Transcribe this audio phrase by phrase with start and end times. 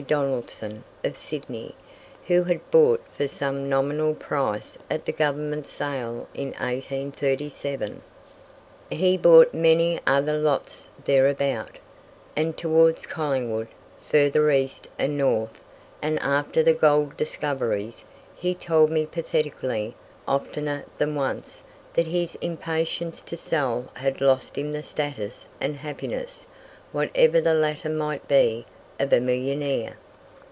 [0.07, 1.75] Donaldson, of Sydney,
[2.25, 8.01] who had bought for some nominal price at the Government sale in 1837.
[8.89, 11.77] He bought many other lots thereabout,
[12.35, 13.67] and towards Collingwood,
[14.09, 15.61] further east and north;
[16.01, 18.03] and after the gold discoveries,
[18.35, 19.93] he told me pathetically,
[20.27, 21.63] oftener than once,
[21.93, 26.47] that his impatience to sell had lost him the status and happiness
[26.91, 28.65] whatever the latter might be
[28.99, 29.95] of a millionaire.